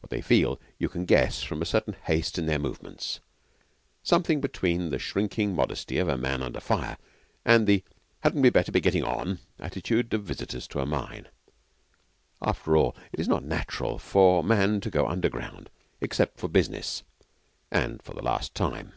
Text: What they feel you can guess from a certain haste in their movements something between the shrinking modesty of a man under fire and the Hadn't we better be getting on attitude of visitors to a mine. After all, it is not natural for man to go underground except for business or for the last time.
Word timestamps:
What 0.00 0.10
they 0.10 0.20
feel 0.20 0.60
you 0.78 0.90
can 0.90 1.06
guess 1.06 1.42
from 1.42 1.62
a 1.62 1.64
certain 1.64 1.96
haste 2.04 2.36
in 2.38 2.44
their 2.44 2.58
movements 2.58 3.20
something 4.02 4.42
between 4.42 4.90
the 4.90 4.98
shrinking 4.98 5.54
modesty 5.54 5.96
of 5.96 6.06
a 6.06 6.18
man 6.18 6.42
under 6.42 6.60
fire 6.60 6.98
and 7.46 7.66
the 7.66 7.82
Hadn't 8.20 8.42
we 8.42 8.50
better 8.50 8.70
be 8.70 8.82
getting 8.82 9.04
on 9.04 9.38
attitude 9.58 10.12
of 10.12 10.22
visitors 10.22 10.68
to 10.68 10.80
a 10.80 10.84
mine. 10.86 11.28
After 12.42 12.76
all, 12.76 12.94
it 13.10 13.18
is 13.18 13.26
not 13.26 13.42
natural 13.42 13.98
for 13.98 14.44
man 14.44 14.82
to 14.82 14.90
go 14.90 15.08
underground 15.08 15.70
except 15.98 16.38
for 16.38 16.48
business 16.48 17.02
or 17.72 17.96
for 18.02 18.12
the 18.12 18.20
last 18.22 18.54
time. 18.54 18.92